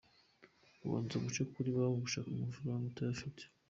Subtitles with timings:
[0.85, 3.41] Ubanza guca kuri banki gushaka amafaranga utayafite.